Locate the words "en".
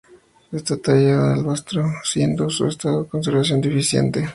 1.27-1.31